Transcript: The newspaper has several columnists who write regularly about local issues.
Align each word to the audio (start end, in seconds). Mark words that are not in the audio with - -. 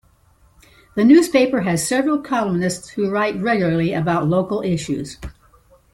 The 0.95 1.03
newspaper 1.03 1.61
has 1.61 1.87
several 1.87 2.23
columnists 2.23 2.89
who 2.89 3.11
write 3.11 3.39
regularly 3.39 3.93
about 3.93 4.27
local 4.27 4.63
issues. 4.63 5.19